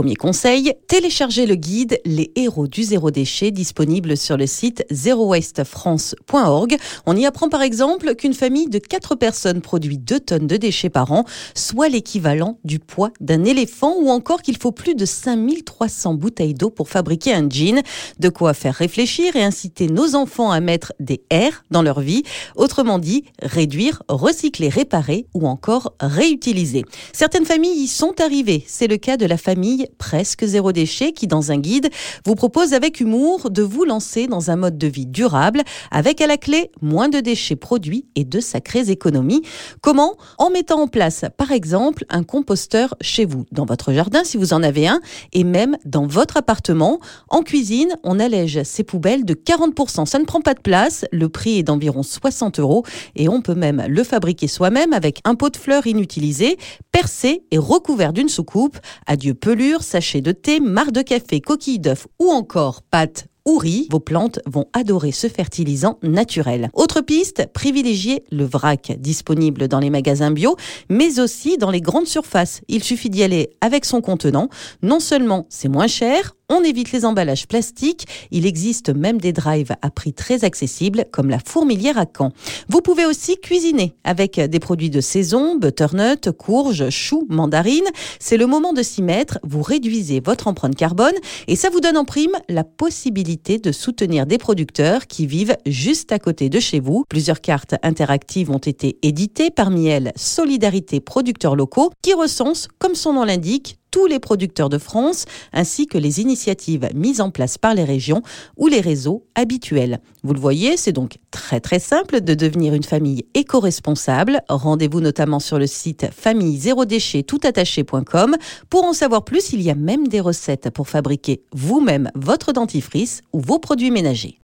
[0.00, 6.78] Premier conseil, téléchargez le guide Les héros du zéro déchet disponible sur le site zerowastefrance.org.
[7.04, 10.88] On y apprend par exemple qu'une famille de 4 personnes produit 2 tonnes de déchets
[10.88, 16.14] par an, soit l'équivalent du poids d'un éléphant ou encore qu'il faut plus de 5300
[16.14, 17.82] bouteilles d'eau pour fabriquer un jean.
[18.18, 22.22] De quoi faire réfléchir et inciter nos enfants à mettre des R dans leur vie.
[22.56, 26.86] Autrement dit, réduire, recycler, réparer ou encore réutiliser.
[27.12, 28.64] Certaines familles y sont arrivées.
[28.66, 31.90] C'est le cas de la famille Presque Zéro Déchet qui, dans un guide,
[32.24, 36.26] vous propose avec humour de vous lancer dans un mode de vie durable avec à
[36.26, 39.42] la clé moins de déchets produits et de sacrées économies.
[39.80, 40.14] Comment?
[40.38, 44.52] En mettant en place, par exemple, un composteur chez vous, dans votre jardin si vous
[44.52, 45.00] en avez un,
[45.32, 47.00] et même dans votre appartement.
[47.28, 50.06] En cuisine, on allège ses poubelles de 40%.
[50.06, 52.84] Ça ne prend pas de place, le prix est d'environ 60 euros
[53.16, 56.58] et on peut même le fabriquer soi-même avec un pot de fleurs inutilisé,
[56.92, 58.78] percé et recouvert d'une soucoupe.
[59.06, 63.86] Adieu pelure, sachet de thé, marc de café, coquille d'œuf ou encore pâte ou riz,
[63.90, 66.70] vos plantes vont adorer ce fertilisant naturel.
[66.74, 70.56] Autre piste, privilégiez le vrac, disponible dans les magasins bio,
[70.88, 72.60] mais aussi dans les grandes surfaces.
[72.68, 74.48] Il suffit d'y aller avec son contenant.
[74.82, 78.06] Non seulement c'est moins cher, on évite les emballages plastiques.
[78.30, 82.32] Il existe même des drives à prix très accessibles comme la fourmilière à Caen.
[82.68, 87.88] Vous pouvez aussi cuisiner avec des produits de saison, butternut, courges, choux, mandarines.
[88.18, 89.38] C'est le moment de s'y mettre.
[89.44, 91.14] Vous réduisez votre empreinte carbone
[91.46, 96.12] et ça vous donne en prime la possibilité de soutenir des producteurs qui vivent juste
[96.12, 97.04] à côté de chez vous.
[97.08, 103.12] Plusieurs cartes interactives ont été éditées, parmi elles Solidarité producteurs locaux qui recense, comme son
[103.12, 107.74] nom l'indique, tous les producteurs de France, ainsi que les initiatives mises en place par
[107.74, 108.22] les régions
[108.56, 110.00] ou les réseaux habituels.
[110.22, 114.42] Vous le voyez, c'est donc très très simple de devenir une famille éco-responsable.
[114.48, 118.36] Rendez-vous notamment sur le site famille zéro déchet toutattaché.com.
[118.68, 123.22] Pour en savoir plus, il y a même des recettes pour fabriquer vous-même votre dentifrice
[123.32, 124.38] ou vos produits ménagers.